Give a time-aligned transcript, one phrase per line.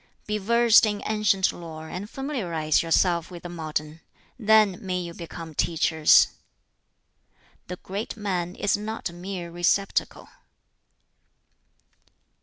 [0.25, 4.01] "Be versed in ancient lore, and familiarize yourself with the modern;
[4.39, 6.29] then may you become teachers.
[7.67, 10.29] "The great man is not a mere receptacle."